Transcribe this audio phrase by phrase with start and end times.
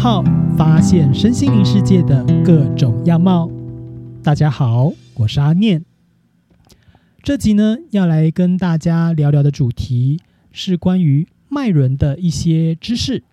[0.00, 0.22] 号，
[0.56, 3.50] 发现身心灵世界的各种样貌。
[4.22, 5.84] 大家好，我是阿念。
[7.20, 10.20] 这集呢，要来跟大家聊聊的主题
[10.52, 13.24] 是关于脉轮的一些知识。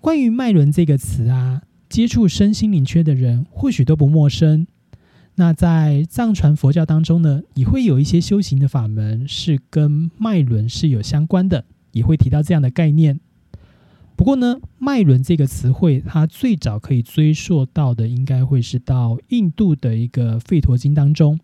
[0.00, 4.66] 关于脉轮这个词啊，接触身心灵圈的人或许都不陌生。
[5.36, 13.20] 那在藏传佛教当中呢，也会有一些修行的法门是跟脉轮是有相关的，也会提到这样的概念。
[14.18, 21.38] 不过呢，脉轮这个词汇，它最早可以追溯到的，应该会是到印度的一个吠陀经当中。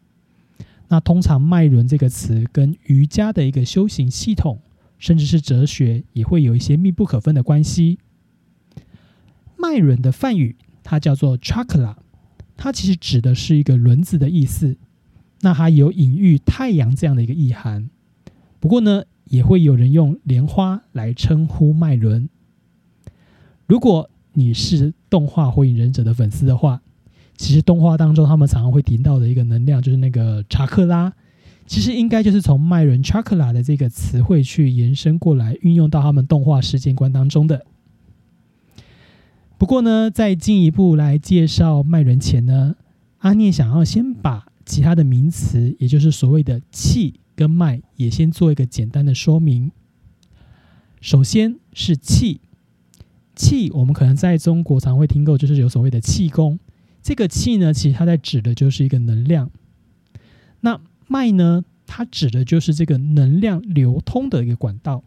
[0.88, 4.58] 那通常脉轮这个词跟瑜伽的一个修行系统，
[4.98, 8.00] 甚至是哲学，也会有一些密不可分的关系。
[9.56, 11.94] 脉轮的梵语，它叫做 chakra，
[12.56, 14.76] 它其实指的是一个轮子的意思。
[15.42, 17.88] 那它有隐喻太阳这样的一个意涵。
[18.58, 22.28] 不过呢，也会有人用莲花来称呼脉轮。
[23.66, 26.82] 如果你是动画《火影忍者》的粉丝的话，
[27.36, 31.12] 其实动画当中他们常常会提到的一个能量就是那个查克拉，
[31.66, 37.64] 其实应该就是从脉轮 chakra 的这个词汇去延伸过来，运用到他们动画世界观当中的。
[39.56, 42.76] 不过呢，在进一步来介绍脉轮前呢，
[43.18, 49.72] 阿念想要先把其他的名词，也就是所谓的气跟脉，也先做一个简单的说明。
[51.00, 52.40] 首先是气。
[53.34, 56.58] 气，我们可能在中国常会听过，就是有所谓的气功。
[57.02, 59.50] 这个气呢，其实它在指的就是一个能量。
[60.60, 65.04] 那脉呢，它指的就是这个能量流通的一个管道。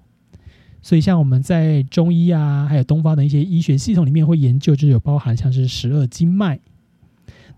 [0.84, 6.60] 所以，像我们在中医啊，还有东方的一些医学系统里面会研究，就有包含像是十二经脉。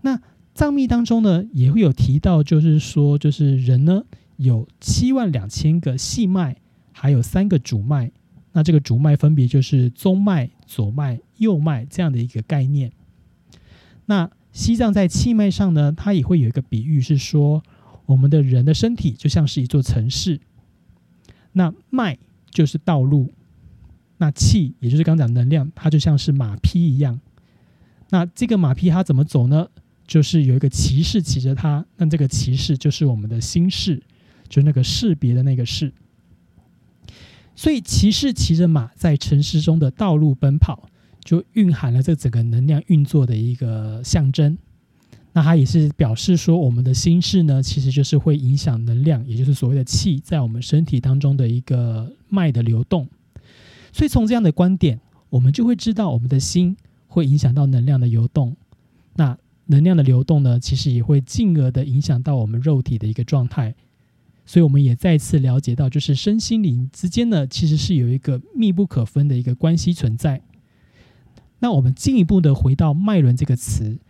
[0.00, 0.20] 那
[0.54, 4.04] 藏密当中呢，也会有提到，就是说，就是人呢
[4.36, 6.56] 有七万两千个细脉，
[6.92, 8.10] 还有三个主脉。
[8.52, 12.92] 那这个主脉分别就是中脉、左脉、右脉这样的一个概念。
[14.06, 17.62] 那西藏在气脉上呢，它也会有一个比喻，是说
[18.06, 20.40] 我们的人的身体就像是一座城市，
[21.52, 22.18] 那脉
[22.50, 23.32] 就是道路，
[24.18, 27.20] 那气也就是刚讲能量，它就像是马匹一样。
[28.10, 29.68] 那这个马匹它怎么走呢？
[30.04, 34.02] 就是有一个骑士骑着它，那这个骑士就是我们的心事，
[34.48, 35.92] 就是那个识别的那个事。
[37.54, 40.88] 所以，骑士骑着马在城市中的道路奔跑，
[41.22, 44.56] 就蕴含了这整个能量运作的一个象征。
[45.32, 53.06] 那它也是表示说，我们的心事呢，其实就是会影响能量，也就是所谓的气，在我们身体当中的一个脉的流动。
[53.92, 58.56] 所以，从这样的观点，我们就会知道，我们的心会影响到能量的流动。
[59.14, 59.36] 那
[59.66, 63.74] 能量的流动呢，其实也会进而的影响到我们肉体的一个状态。
[64.50, 70.42] 所以我们也再次了解到，就是身心灵之间呢，其实是有一个密不可分的一个关系存在。
[71.60, 74.00] 那我们进一步的回到脉轮这个词，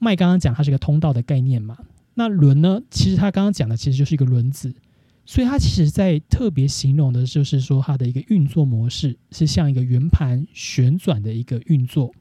[0.00, 1.78] 脉刚刚讲它是一个通道的概念嘛，
[2.14, 4.74] 那轮呢，其实它刚刚讲的其实就是一个轮子，
[5.24, 12.12] 所以它其实在特别形容的就是说它的一个运作模式是像一个圆盘旋转的一个运作。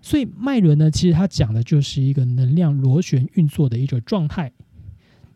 [0.00, 4.50] 所以脉轮呢，其实它讲的就是一个能量螺旋运作的一种状态。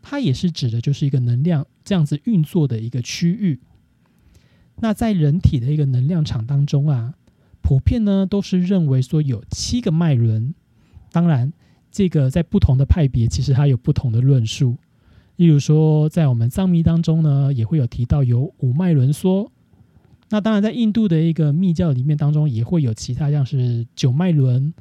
[0.05, 3.61] 它也是指的，就是一个能量这样子运作的一个区域。
[4.81, 7.13] 那在人体的一个能量场当中啊，
[7.61, 10.53] 普遍呢都是认为说有七个脉轮。
[11.11, 11.53] 当然，
[11.89, 14.75] 这个在不同的派别，其实它有不同的论述。
[15.37, 19.49] 例如说，在我们藏密当中呢，也会有提到有五脉轮说。
[20.29, 24.73] 那当然，在印度的一个密教里面当中，也会有其他像是九脉轮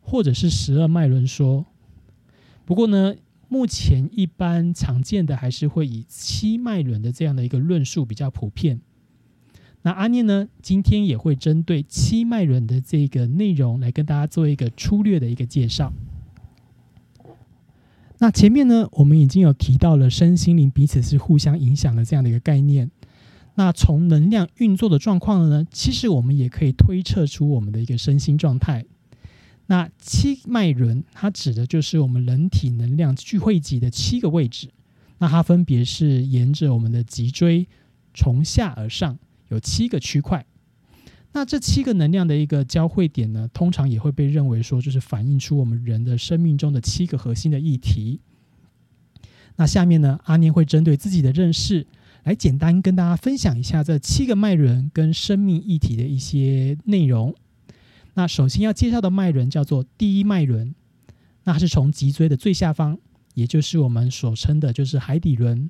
[0.00, 1.64] 或者是十二脉轮说。
[2.66, 3.14] 不过呢。
[3.48, 8.80] 目前一般常见的还是会以七脉轮的这样的一个论述比较普遍。
[9.82, 15.92] 那阿念呢，今天也会针对七脉轮的这个内容来跟大家做一个粗略的一个介绍。
[18.18, 22.90] 那前面呢，我们已经有提到了身心灵彼此是互相影响的这样的一个概念。
[23.54, 28.84] 那从能量运作的状况呢，其实我们也可以推测出我们的一个身心状态。
[29.66, 34.68] 那七脉轮，它指的就是我们人体能量聚汇集的七个位置。
[35.18, 37.66] 那它分别是沿着我们的脊椎
[38.14, 39.18] 从下而上，
[39.48, 40.46] 有七个区块。
[41.32, 48.20] 那这七个能量的一个交汇点呢，通常也会被认为说，就是反映出我们人的生命中的七个核心的议题。
[49.56, 51.86] 那下面呢，阿念会针对自己的认识，
[52.24, 57.34] 来简单跟大家分享一下这七个脉轮跟生命议题的一些内容。
[58.16, 60.74] 那首先要介绍的脉轮叫做第一脉轮，
[61.44, 62.96] 那是从脊椎的最下方，
[63.34, 65.68] 也就是我们所称的就是海底轮，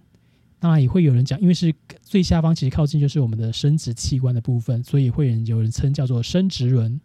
[0.60, 7.00] 当然也会有人讲，因为是最下方，其实靠近就是我们的生殖器官的部分，所以会有人称叫做生殖轮。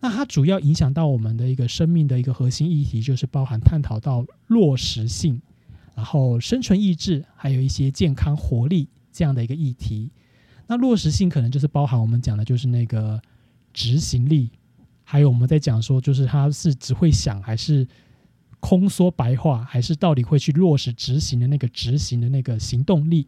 [0.00, 5.38] 那它主要影响到我们的一个生命的一个核心议题，就是包含探讨到落实性，
[5.94, 10.10] 然后生存意志，还有一些健康活力这样的一个议题。
[10.66, 13.20] 那落实性可能就是包含我们讲的就是那个
[13.74, 14.48] 执行力，
[15.02, 17.86] 还有我们在讲说，就是他是只会想，还是
[18.60, 23.26] 空说白话，还是到底会去落实执行的那个执行的那个行动力。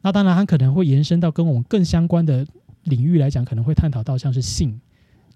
[0.00, 2.44] 那当然，它可能会延伸到跟我们更相关的
[2.82, 4.80] 领域来讲，可能会探讨到像是性。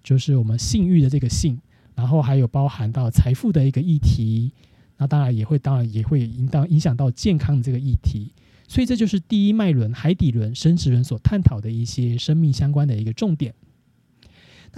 [0.02, 1.60] 就是我们性欲的这个性，
[1.94, 4.52] 然后还有包含到财富的一个议题，
[4.96, 8.32] 那当然也会，当然也会影到影响到健康的这个议题，
[8.68, 13.52] 所以这就是第一脉轮海底轮生殖轮所探讨的一些生命相关的一个重点。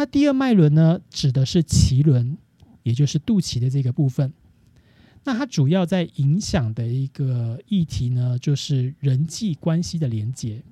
[0.01, 2.39] 那第二脉轮呢，指的是脐轮，
[2.85, 4.33] 也就是肚脐的这个部分。
[5.25, 10.63] 那它主要在影响的一个议题呢，就是人际关系的连接。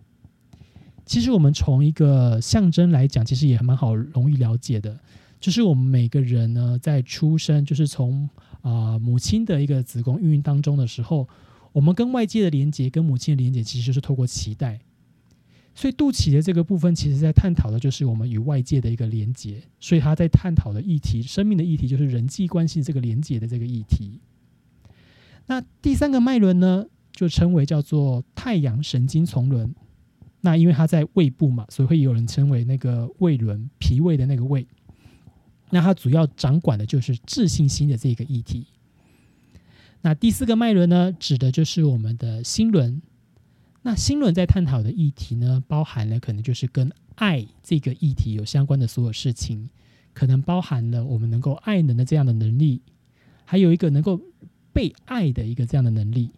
[1.05, 4.99] 其实我们从一个象征来讲，其实也蛮好容易了解的，
[5.39, 8.27] 就是我们每个人呢，在出生，就是从
[8.63, 11.29] 啊母亲的一个子宫孕育当中的时候，
[11.73, 14.81] 我们跟外界的连接，跟母亲的连接，其实就是透过脐带。
[15.79, 19.63] 所以肚脐的这个部分，其实在探讨的就是我们与外界的一个连接。
[19.79, 24.19] 所以他在探讨的议题，生命的议题，就是人际关系这个连接的这个议题。
[25.47, 29.73] 那第三个脉轮呢，就称为叫做太阳神经丛轮。
[30.41, 34.67] 那因为它在胃部嘛，所以会有人称为那个胃轮，脾胃的那个胃。
[35.71, 38.67] 那它主要掌管的就是自信心的这个议题。
[40.01, 43.01] 那第四个脉轮呢，指的就是我们的心轮。
[43.89, 49.71] 那心轮在探讨的议题呢，包含了可能就是跟爱这个议题有相关的所有事情，
[50.13, 52.83] 可能包含了我们能够爱人的这样的能力，
[53.47, 54.21] 还有一个能够
[54.75, 56.33] 被爱的一个这样的能力。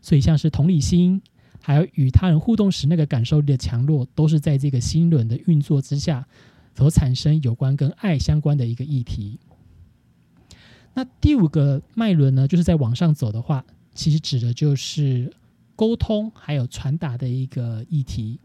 [0.00, 1.20] 所以像是同理心。
[1.60, 6.28] 还有与他人互动时那个感受力的强弱，都是在这个心轮的运作之下
[6.76, 9.40] 所产生有关跟爱相关的一个议题。
[10.92, 13.64] 那第五个脉轮呢，就是在往上走的话，
[13.94, 15.32] 其实指的就是
[15.76, 18.40] 沟通还有传达的一个议题，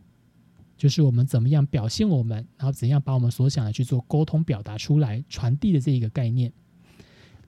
[0.77, 6.51] 就是我们怎么样表现我们，然后怎样把我们所想的去做沟通表达出来，传递的这一个概念。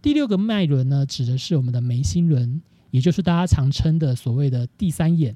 [0.01, 5.35] 第六个脉轮呢，指的是我们的眉心轮，也就是大家常称的所谓的第三眼。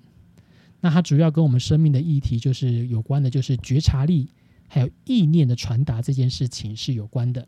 [0.81, 4.29] 那它主要跟我们生命的议题就是有关的，就是觉察力
[4.67, 7.47] 还有意念的传达这件事情是有关的。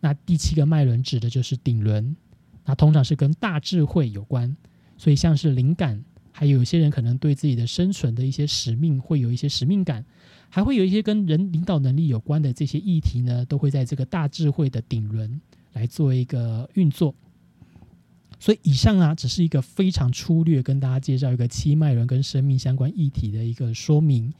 [0.00, 2.16] 那第七个脉轮指的就是顶轮，
[2.64, 4.56] 那通常是跟大智慧有关，
[5.02, 6.00] 所以像是灵感，
[6.30, 10.04] 还有一些人可能对自己的生存的一些使命会有一些使命感，
[10.48, 15.40] 还会有一些跟人领导能力有关的这些议题呢，都会在这个大智慧的顶轮
[15.72, 17.12] 来做一个运作。
[18.38, 24.32] 所以以上啊，只是一个非常粗略跟大家介绍一个七脉轮跟生命相关议题的一个说明。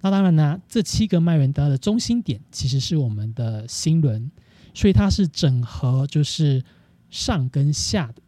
[0.00, 4.28] 那当然呢，这七个脉轮它的中心点其实是我们的心轮，
[4.74, 6.60] 所以它是整合就是
[7.08, 8.20] 上跟下的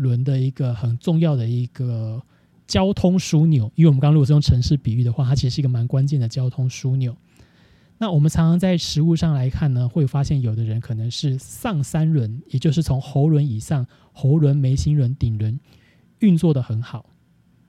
[0.00, 2.22] 轮的一个很重要的一个
[2.66, 3.70] 交通枢纽。
[3.74, 7.16] 因为我们刚刚如果是用城市比喻的话，它其实是一个蛮关键的交通枢纽。
[7.98, 15.60] 那我们常常在实物上来看呢，会发现有的人可能是上三轮，也就是从喉轮以上，喉轮、眉心轮、顶轮
[16.20, 17.04] 运作的很好，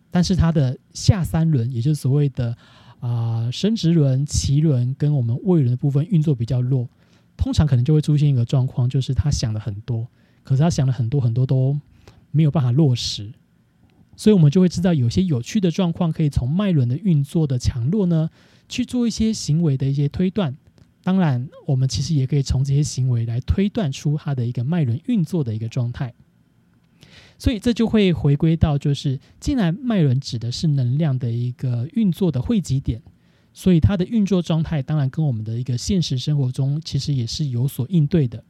[0.09, 2.55] 但是它的下三轮，也就是所谓的
[3.01, 6.87] 啊生殖轮、脐轮跟我们胃轮的部分运作比较弱，
[7.35, 10.07] 通常可能就会出现一个状况，就是他想了很多，
[10.43, 11.77] 可是他想了很多很多都
[12.31, 13.31] 没有办法落实，
[14.15, 18.29] 所以我们就会知道有些有趣的状况，可以从脉轮的运作的强弱呢。
[18.69, 20.55] 去做一些行为的一些推断，
[21.03, 26.13] 当然，我们其实也可以从这些行为来推断出它的一个脉轮运作的一个状态。
[27.37, 33.01] 所以这就会回归到，就是既然脉轮指的是能量的一个运作的汇集点，
[33.53, 38.41] 所以它的运作状态当然跟我们的一个现实生活中其实也是有所应对的。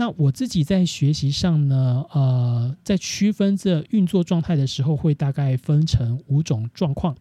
[0.00, 7.14] 那我自己在学习上呢，呃，在区分这运作状态的时候，会大概分成五种状况。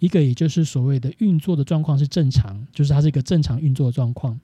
[0.00, 4.36] 一个也就是所谓的运作的状况是正常，就是它是一个正常运作的状况。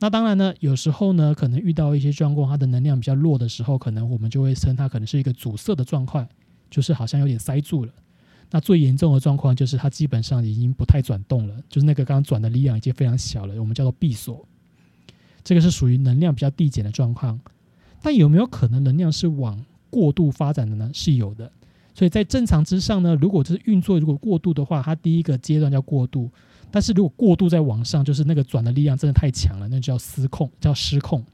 [0.00, 6.26] 那当然呢，有时候呢，可能遇到一些状况，它的能量比较弱的时候，可能我们就会称它可能是一个阻塞的状况，
[6.68, 7.92] 就是好像有点塞住了。
[8.50, 14.44] 那最严重的状况就是它基本上已经不太转动了，就是那个刚刚转的力量已经非常小了，我们叫做闭锁。
[15.44, 17.38] 这个是属于能量比较递减的状况。
[18.02, 20.90] 但有没有可能能量是往过度发展的呢？
[20.92, 21.52] 是有的。
[21.94, 26.28] 所以在正常之上呢，如果这是运作如果过度的话，它第一个阶段叫过度；
[26.70, 31.24] 但是如果过度在往上，就是那个转的力量真的太强了，那叫失控，叫失控。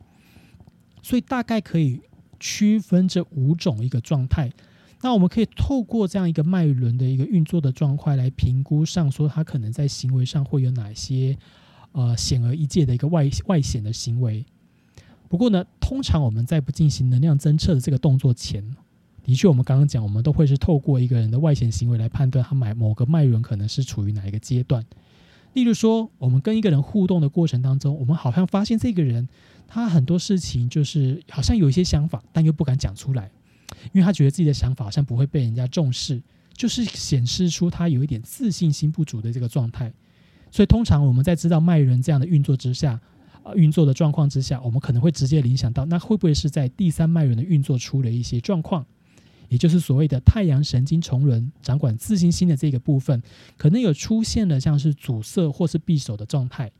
[1.03, 1.99] 所以大概可以
[2.39, 4.53] 区分这五种一个状态，
[5.01, 11.37] 那我们可以透过这样一个脉轮的一个运作的状况来评估上，说他可能在行为上会有哪些
[11.93, 14.45] 呃显而易见的一个外外显的行为。
[15.29, 18.65] 不过呢，通常我们在不进行能量侦测的这个动作前，
[19.23, 24.85] 的确我们刚刚讲，我们都会是透过一个人的外显行为来判断他买某个脉轮可能是处于哪一个阶段。
[25.53, 29.29] 例如说，我们跟一个人互动的过程当中，我们好像发现这个人
[29.67, 33.31] 他很多事情就是好像有一些想法，但又不敢讲出来。
[33.93, 36.21] 因为他觉得自己的想法好像不会被人家重视，
[36.55, 39.93] 就是显示出他有一点自信心不足的这个状态。
[40.51, 43.01] 所以通常我们在知道脉轮这样的运作之下，
[43.43, 48.85] 呃，运作的状况之下，我们可能会直接联想到，那会不会是在第三脉轮的运作出了一些状况，
[49.49, 53.23] 也就是所谓的太阳神经丛轮掌管自信心的这个部分，
[53.57, 56.71] 可能有出现了像是阻塞或是闭锁的状态。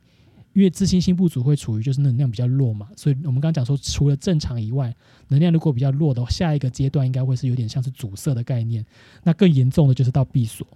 [0.53, 4.93] 因为自信心不足会处于就是能量比较弱嘛，所以我们刚刚讲说，除了正常以外，
[5.29, 8.85] 能量如果比较弱的话，下一个阶段应该会是有点像是阻塞的概念。
[9.23, 10.67] 那更严重的就是到闭锁。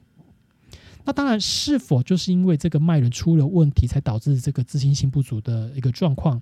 [1.05, 6.41] 那当然，是否就是因为这个脉轮出了问题，才导致这个自信心不足的一个状况？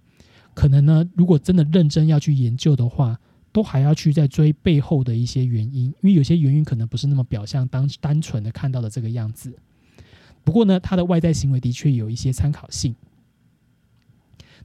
[0.53, 3.19] 可能呢，如果真的认真要去研究的话，
[3.51, 9.53] 都还要去再追背后的一些原因，因为有些原因可能不是那么表象单单纯的看到的这个样子。
[10.43, 12.95] 不过呢，它的外在行为的确有一些参考性。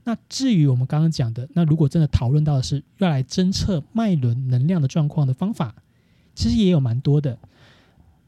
[0.05, 5.75] 那至于我们刚刚讲的，那如果真的讨论到的是要来侦测脉轮能量的状况的方法，
[6.33, 7.37] 其实也有蛮多的，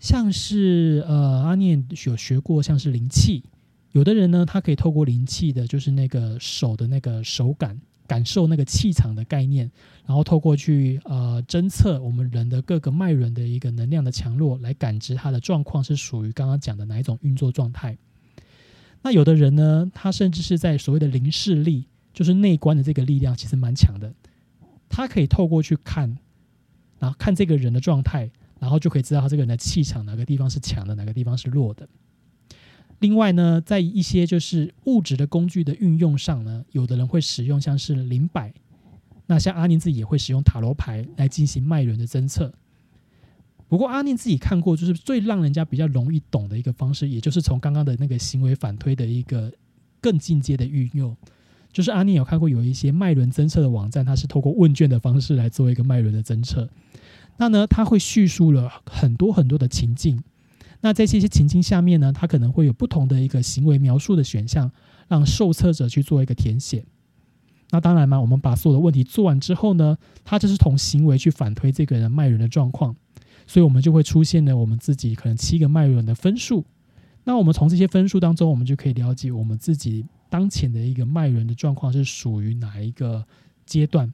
[0.01, 3.43] 像是呃阿念有学过，像是灵气，
[3.91, 9.71] 有的人呢，他可以透过灵气的，就是那个手的那个手感，感受那个气场的概念，
[10.07, 17.95] 然后透过去呃侦测我们人的各个脉轮的一个能量的强弱，来感知它的状况是属于刚刚讲的哪一种运作状态。
[19.03, 24.11] 那有的人呢，他甚至是在所谓的灵视力，就是内观的这个力量，其实蛮强的。
[24.89, 26.17] 他可以透过去看，
[26.97, 28.31] 然后看这个人的状态，
[28.61, 31.89] 然后就可以知道他这个人的气场哪个地方是强的，哪个地方是弱的。
[32.99, 38.53] 另外呢，在一些就是物质的工具的运用上呢，有的人会使用像是灵摆，
[39.25, 42.53] 那像阿宁自己也会使用塔罗牌来进行脉轮的侦测。
[43.67, 49.51] 不过阿宁自己看过，就是最让人家比较容易懂的一个方式，也就是从刚刚的那个行为反推的一个
[49.99, 51.17] 更进阶的运用。
[51.71, 56.69] 就是阿宁有看过有一些脉轮侦测的网站，它是透过问卷的方式来做一个脉轮的侦测。
[57.41, 60.21] 那呢，它会叙述了很多很多的情境。
[60.81, 64.71] 那在这些情境下面呢，它可能会有不同的一个行为描述的选项，
[65.07, 66.85] 让受测者去做一个填写。
[67.71, 72.95] 那当然嘛，我们把所有的问题做完之后呢，它就是从行为去反推这个人脉轮的状况。
[73.47, 76.63] 所以，我们就会出现了我们自己可能七个脉轮的分数。
[77.23, 83.25] 那我们从这些分数当中，我们就可以了解我们自己当前的一个脉轮的状况是属于哪一个
[83.65, 84.13] 阶段。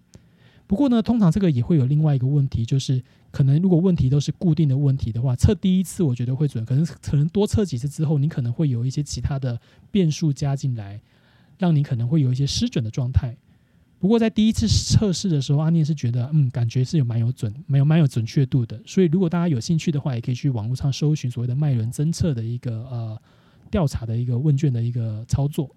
[0.65, 9.59] 不过呢，通常这个也会有另外一个问题，就是可能如果问题都是固定的问题的话，测第一次我觉得会准，可能可能多测几次之后，你可能会有一些其他的
[9.91, 11.01] 变数加进来，
[11.57, 13.37] 让你可能会有一些失准的状态。
[13.99, 18.79] 不过在第一次测试的时候，阿念是觉得，嗯，感觉是有蛮有准，没有蛮有准确度的。
[18.85, 23.19] 所以如果大家有兴趣的话，也可以去网络上搜寻所谓的脉轮侦测的一个呃
[23.71, 25.75] 调查的一个问卷的一个操作。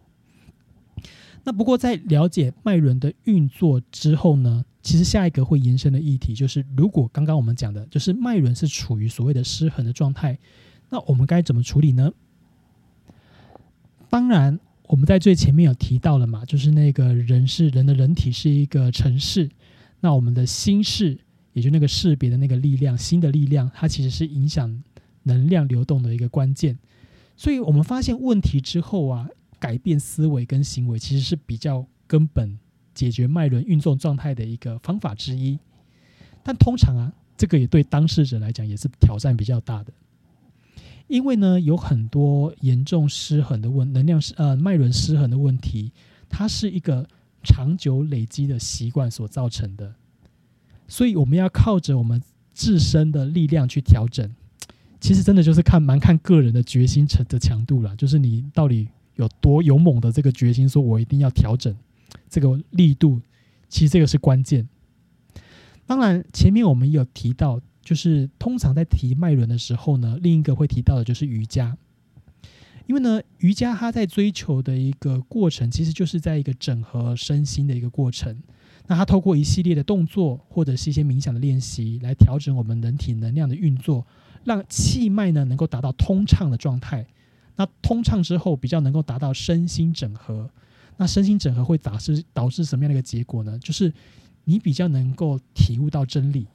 [1.44, 10.38] 那不过在了解脉轮的运作之后呢，其实下一个会延伸的议题就是，如果刚刚我们讲的就是脉轮是处于所谓的失衡的状态，
[10.88, 12.12] 那我们该怎么处理呢？
[14.08, 14.58] 当然。
[14.90, 19.48] 我们在最前面有提到了嘛，就是那个人是人的人体是一个城市，
[20.00, 21.16] 那我们的心事，
[21.52, 24.82] 也就那个识别的那个力量，心的力量，它其实是影响
[25.22, 26.76] 能量流动的一个关键。
[27.36, 29.28] 所以我们发现问题之后啊，
[29.60, 32.58] 改变思维跟行为，其实是比较根本
[32.94, 35.58] 解决脉轮运作状态的一个方法之一。
[36.42, 39.92] 但通常啊，这个也对当事者来讲也是挑战比较大的。
[41.06, 45.90] 因为呢，有很多严重失衡的问能量失呃脉轮失衡的问题，
[46.28, 47.08] 它是一个
[47.42, 49.92] 长久累积的习惯所造成的，
[50.86, 52.22] 所以我们要靠着我们
[52.54, 54.30] 自身的力量去调整。
[55.00, 61.74] 其实真的就是看蛮看个人的决心程的强度了，就是你到底有多勇猛的这个决心，说我一定要调整
[62.28, 63.20] 这个力度，
[63.68, 64.68] 其实这个是关键。
[65.86, 67.60] 当然，前面我们有提到。
[67.82, 71.76] 就是通常在提脉轮的时候呢，另一个会提到的就是瑜伽，
[72.86, 78.40] 因为呢，瑜伽它在追求的一个过程，其实就是在一个整合身心的一个过程。
[78.86, 84.06] 那它透过一系列的动作或者是一些冥想的练习，来调整我们人体能量的运作，
[84.44, 87.06] 让气脉呢能够达到通畅的状态。
[87.56, 90.50] 那通畅之后，比较能够达到身心整合。
[91.00, 93.58] 那身心整合会导致导致什么样的一个结果呢？
[93.58, 93.90] 就是
[94.44, 96.46] 你比较能够体悟到真理。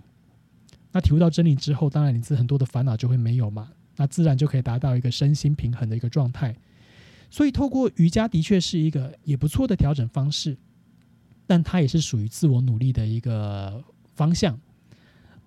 [0.92, 6.56] 那体悟到真理之后，当然你这很多的烦恼就会没有嘛，那自然就可以达到一个身心平衡的一个状态。
[7.32, 10.56] 所以，透过瑜伽的确是一个也不错的调整方式，
[11.48, 13.84] 但它也是属于自我努力的一个
[14.14, 14.60] 方向。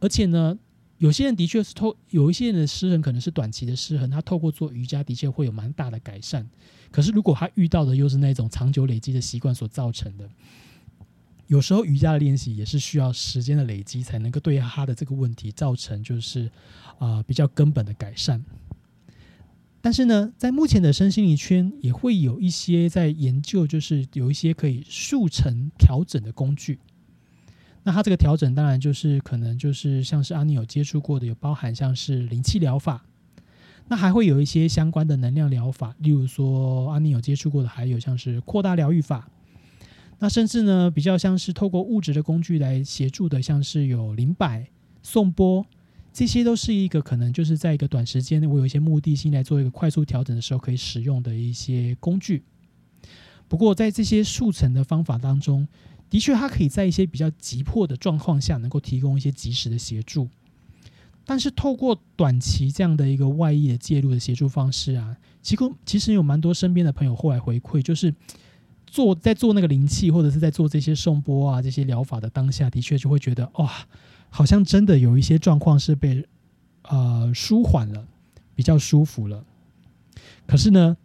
[0.00, 0.59] 而且呢，
[0.99, 6.49] 有些人的确是透有一些人的失衡可能是短期的失衡，他透过做瑜伽的确会有蛮大的改善。
[6.90, 10.28] 可是，如果他遇到的又是那种长久累积的习惯所造成的，
[11.47, 16.50] 有时候瑜伽的练习也是需要时间的累积，才能够对他的这个问题造成就是
[16.99, 18.45] 啊比较根本的改善。
[19.81, 26.81] 但是呢，在目前的身心灵圈，也会有一些在研究，就是有一些可以速成调整的工具。
[27.82, 33.04] 那它这个调整，当然就是可能就是像是阿尼有接触过的，有包含像是灵气疗法。
[33.90, 39.30] 那还会有一些相关的能量疗法，例如说阿尼有接触过的，还有像是扩大疗愈法。
[40.18, 44.68] 那甚至呢，比较像是透过物质的工具来协助的，像是有灵摆、
[45.02, 45.64] 送波。
[46.12, 52.42] 这些都是一个可能就是在一个短时间内，我有一些目的性来做一个快速调整的时候可以使用的一些工具。
[53.47, 55.66] 不过在这些速成的方法当中，
[56.10, 60.28] 的确它可以在一些比较急迫的状况下能够提供一些及时的协助。
[61.24, 68.14] 但是透过短期这样的一个外力的介入的协助方式啊，其实其实有蛮多身边的朋友后来回馈，就是
[68.86, 73.72] 做在做那个灵气或者是在做这些送波啊这些疗法的当下，的确就会觉得哇。
[74.30, 76.22] 好像真的有一些状况是被
[76.82, 78.06] 呃舒缓了，
[78.54, 79.42] 比较舒服了。
[80.46, 80.98] 可是呢，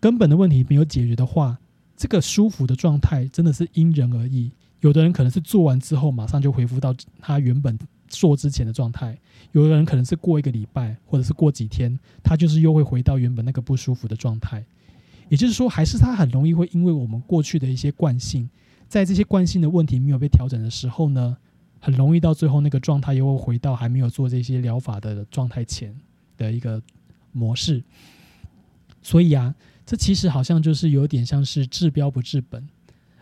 [0.00, 1.58] 根本的问题没有解决的话，
[1.96, 4.50] 这个舒服的状态真的是因人而异。
[4.80, 9.18] 有的人可能是做完之后马上就恢复到他原本做之前的状态，
[9.52, 14.64] 有的人可能是过一个礼拜或者是过几天，他就是又会回到原本那个不舒服的状态。
[15.28, 18.48] 也就是说，还是他很容易会因为我们过去的一些惯性，
[18.86, 21.36] 在这些惯性的问题没有被调整的时候呢？
[21.78, 25.94] 很容易到最后那个状态又会回到还没有做这些疗法的状态前
[26.36, 26.82] 的一个
[27.30, 27.84] 模式，
[29.02, 29.54] 所以啊，
[29.86, 32.68] 这其实好像就是有点像是治标不治本，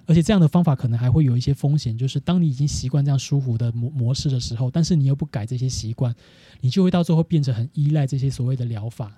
[0.07, 6.15] 而且这样的方法可能还会有一些风险，就是当你已经习惯这样舒服的模模式的时候，但是你又不改这些习惯，
[6.63, 9.13] 你就会到最后变成很依赖这些所谓的疗法，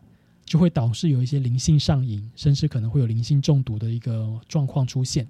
[0.45, 5.29] 就会导致有一些灵性上瘾，甚至可能会有灵性中毒的一个状况出现。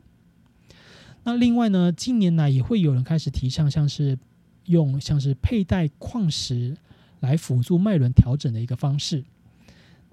[1.23, 4.19] 那另外呢，近年来也会有人开始提倡，像是
[4.65, 6.77] 用像是佩戴矿石
[7.21, 9.25] 来辅助脉轮调整的一个方式。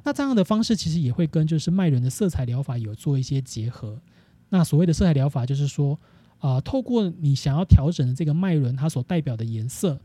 [0.03, 3.99] 那这样的方式其实也会跟就是脉轮的色彩疗法有做一些结合。
[4.49, 5.99] 那所谓的色彩疗法，就是说
[6.39, 9.99] 啊，透过你想要调整的这个脉轮，它所代表的颜色，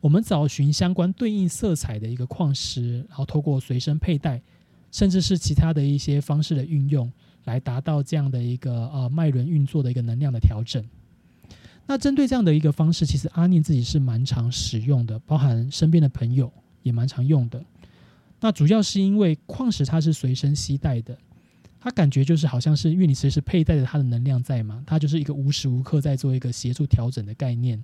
[0.00, 4.40] 我们找寻相关对应色彩的一个矿石，然后透过随身佩戴，
[4.90, 7.10] 甚至是其他的一些方式的运用。
[7.44, 10.84] 来达到这样的一个呃脉轮运作的一个能量的调整。
[11.86, 17.64] 那针对这样的一个方式，其实阿念自己是蛮常使用的，包含身边的朋友也蛮常用的。
[18.40, 21.16] 那主要是因为矿石它是随身携带的，
[21.78, 27.82] 它感觉就是好像是因为你随时佩戴着它的能量在嘛，它就是一个无时无刻在做一个协助调整的概念。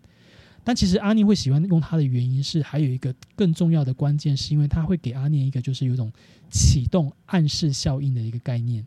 [0.64, 6.10] 但其实阿念会喜欢用它的原因是，还有一个更重要的关键，是因为它会给阿念一个就是有一种
[6.50, 8.84] 启动暗示效应的一个概念。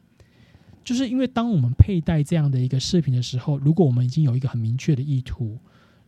[0.84, 5.58] 就是因为当我们佩戴这样的一个饰品的时候，如果我们已经有一个很明确的意图，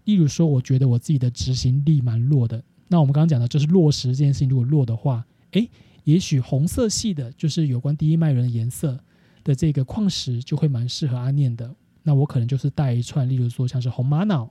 [0.05, 5.69] 例如说，我觉得我自己的执行力蛮弱的，那我们刚刚讲的就是落实这件事情，如果弱的话，诶，
[6.03, 8.99] 也许红色系的，就是有关第一脉轮颜色
[9.43, 11.73] 的这个矿石就会蛮适合阿念的。
[12.03, 14.49] 那我可能就是带一串，例如说像是红玛瑙，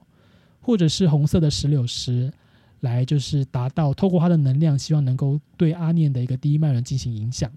[0.61, 2.33] 或者是红色的石榴石，
[2.81, 7.51] 来就是达到透过它的能量，希望能够对阿念的一个第一脉轮进行影响。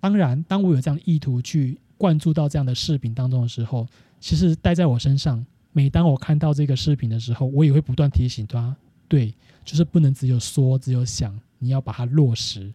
[0.00, 3.86] 当然，当我有这样意图去灌注到这样的视频当中的时候，
[4.18, 5.44] 其实戴在我身上。
[5.72, 8.74] 每当我看到这个视频的时候，我也会不断提醒他：
[9.06, 9.32] 对，
[9.64, 12.74] 就是不能只有说，只有想，你要把它落实。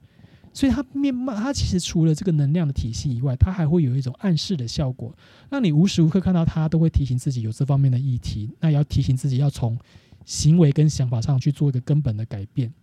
[0.54, 5.14] 所以，它面貌，它其实除了这个能量的体系以外，它还会有一种暗示的效果，
[5.50, 8.50] 让你无时无刻看到它，都会提醒自己有这方面的议题。
[8.62, 9.78] 那也要提醒自己，要从
[10.24, 12.74] 行为跟想法上去做一个根本的改变。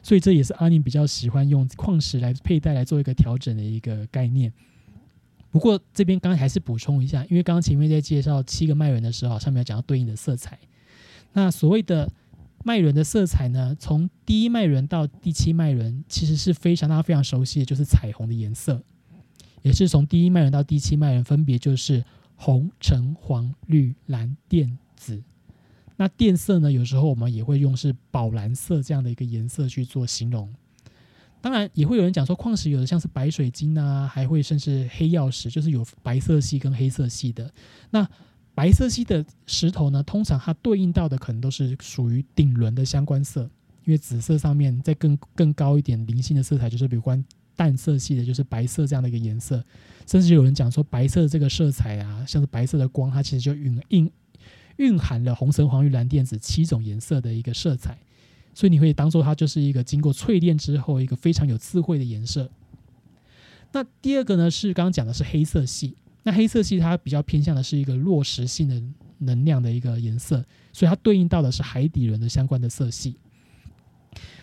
[0.00, 4.52] 所以这也是阿宁比较喜欢用矿石来佩戴来做一个调整的一个概念。
[5.50, 10.56] 不过这边刚刚还是补充一下，因为刚刚前面在介绍七个脉轮的时候，上面有讲到对应的色彩。
[11.32, 12.08] 那所谓的
[12.66, 18.82] 脉轮的色彩呢，从第一脉轮到第七脉轮，其实是非常大家非常熟悉的就是彩虹的颜色，
[19.62, 25.22] 也是从第一脉轮到第七脉轮分别就是红、橙、黄、绿、蓝、靛、紫。
[25.96, 26.72] 那靛色呢？
[26.72, 30.52] 有时候我们也会用是宝蓝色这样的一个颜色去做形容。
[31.40, 37.48] 当然，也会有人讲说，矿石有的像是白水晶啊，还会甚至黑曜石，就是有白色系跟黑色系的。
[37.90, 38.08] 那
[38.56, 43.42] 白色系的石头呢，通常它对应到的可能都是属于顶轮的相关色，
[43.84, 47.22] 因为紫色上面再更更高一点灵性的色彩，就是比如关
[47.54, 49.62] 淡色系的，就是白色这样的一个颜色。
[50.06, 54.10] 甚至有人讲说，白色这个色彩啊，像是白色的光，它其实就蕴蕴
[54.76, 57.98] 蕴含了红橙黄绿蓝靛紫七种颜色的一个色彩，
[58.54, 62.50] 所以你可以当做它就是一个经过淬炼之后一个非常有智慧的颜色。
[63.72, 65.94] 那第二个呢，是刚刚讲的是黑色系。
[66.26, 68.82] 那黑色系它比较偏向的是一个落实性的
[69.18, 73.14] 能量的一个颜色，所以它对应到的是海底轮的相关的色系。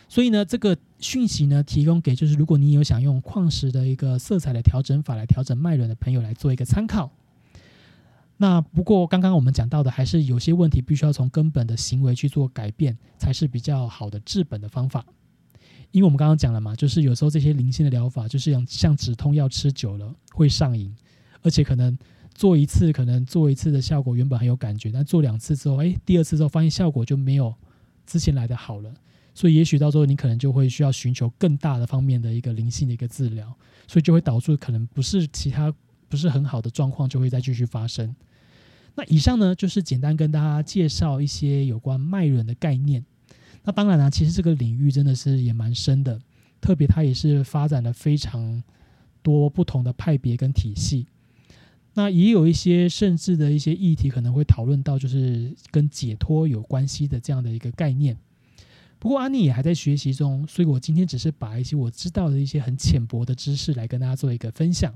[0.07, 7.11] 所以呢，这个讯息呢，提供给就是如果你有想用矿石的一个色彩的调整法来调整脉轮的朋友来做一个参考。
[8.37, 15.05] 那不过刚刚我们讲到的，还是有些问题必须要从根本的行为去做改变，才是比较好的治本的方法。
[15.91, 20.95] 因为我们刚刚讲了嘛，就是有时候这些灵性的疗法，就是像像止痛药吃久了会上瘾。
[21.43, 21.95] 而且可能
[22.33, 27.53] 做一次，可能做一次的效果原本很有感觉，但做两次之后，哎，第二次之后发现效果就没有
[28.07, 28.91] 之前来的好了。
[29.35, 33.51] 所以也许到时候你可能就会需要寻求更大的方面的一个灵性的一个治疗，
[33.87, 35.73] 所以就会导致可能不是其他
[36.07, 38.15] 不是很好的状况就会再继续发生。
[38.95, 43.03] 那以上呢就是简单跟大家介绍一些有关脉轮的概念。
[43.63, 46.21] 那当然啦，其实这个领域真的是也蛮深的，
[46.61, 48.61] 特别它也是发展了非常
[49.23, 51.07] 多不同的派别跟体系。
[51.95, 58.17] 那也有一些甚至的一些议题可能会讨论到，就是跟解脱有关系的这样的一个概念。
[58.99, 64.93] 不过安妮也还在学习中，所以我今天只是把一些我知道的一些很浅薄的知识来跟大家做一个分享。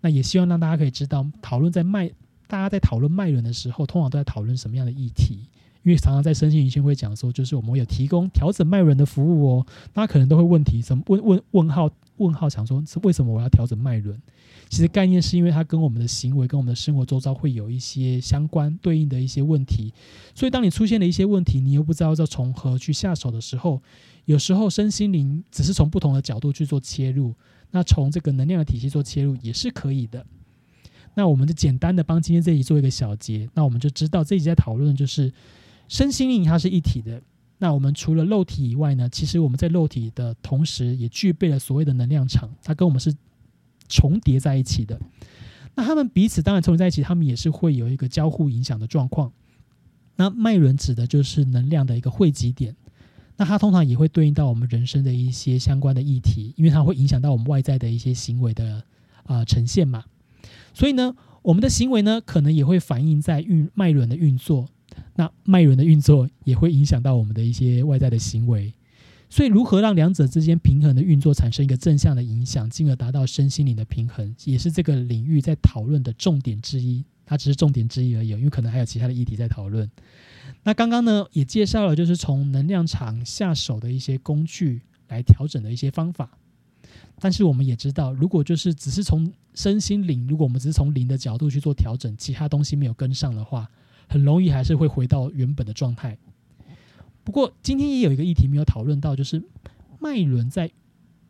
[0.00, 2.10] 那也希望让大家可以知道，讨论在脉，
[2.46, 5.48] 大家在讨论脉轮的时候，通常都在讨论什么样的议题。
[5.84, 14.20] 因为常常在身心灵圈会讲说，就是我们有提供调整脉轮的服务哦，大家可能都会问题，什么问问问号问号，想说为什么我要调整脉轮？
[14.68, 19.92] 其实概念是因为它跟我们的行为、跟我们的生活周遭会有一些相关对应的一些问题，
[20.34, 23.82] 所以当你出现了一些问题，你又不知道要从何去下手的时候，
[24.26, 27.34] 有时候身心灵只是从不同的角度去做切入，
[27.70, 30.24] 那从这个能量的体系做切入也是可以的。
[31.14, 35.32] 那我们就简单的帮今天这一集做一个小结，那我们就知道这一集在讨论就是
[35.88, 37.22] 身心灵它是一体的。
[37.56, 43.14] 那我们除了肉体以外呢，其实我们在肉体的同时也具备了所谓的能量场，它跟我们是。
[43.88, 45.00] 重叠在一起的，
[45.74, 49.32] 那他们彼此当然重叠在一起，他们也是会有一个交互影响的状况。
[50.16, 52.74] 那脉轮指的就是能量的一个汇集点，
[53.36, 58.82] 那它通常也会对应到我们人生的一些相关的议题，因为它会影响到我们外在的一些行为的
[59.24, 60.04] 啊呈现嘛。
[60.74, 64.68] 所以呢，我们的行为呢，可能也会反映在运脉轮的运作，
[65.14, 68.72] 那脉轮的运作也会影响到我们的一些外在的行为。
[69.30, 77.04] 所以，如何让两者之间平衡的运作产生一个正向的影响，进而达到身心灵的平衡，也是这个领域在讨论的重点之一。
[77.26, 79.90] 它只是重点之一而已，因为可能还有其他的议题在讨论。
[80.62, 86.30] 那刚刚呢，也介绍了就是从能量场下手的一些工具来调整的一些方法。
[87.20, 93.68] 但是我们也知道，如果就是只是从身心灵，如果我们只是从灵的角度去做调整，其他东西没有跟上的话，
[94.08, 96.16] 很容易还是会回到原本的状态。
[97.28, 99.42] 不过今天也有一个议题没有讨论到，就是
[100.00, 100.70] 脉轮在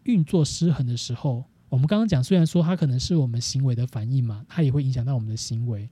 [0.04, 5.90] 运作失衡的时候，我们刚刚讲，虽然说它可能是我们行为的反应嘛，它也会影响到我们的行为。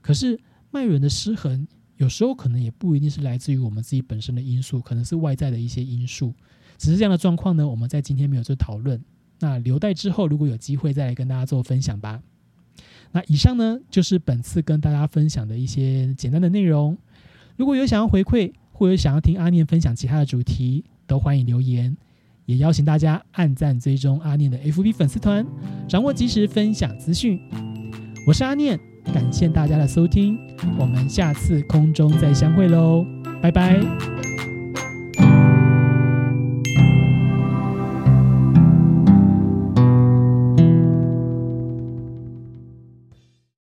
[0.00, 0.36] 可是
[0.72, 6.34] 脉轮的失衡，有时候可能也不一定是来自于我们自己本身的因素，可能是外在的一些因素。
[6.76, 9.00] 只是这样的状况呢，我们在今天没有做讨论，
[9.38, 12.20] 那留待之后如果有机会再来跟大家做分享吧。
[13.12, 16.98] 那以上呢，就是本次跟大家分享的一些简单的内容。
[17.56, 21.96] 如果有想要回馈，或者想要听阿念分享其他的主题，都欢迎留言。
[22.44, 25.46] 也邀请大家按赞追踪阿念的 FB 粉丝团，
[25.88, 27.40] 掌握及时分享资讯。
[28.26, 28.78] 我是阿念，
[29.14, 30.36] 感谢大家的收听，
[30.78, 33.06] 我们下次空中再相会喽，
[33.40, 34.23] 拜拜。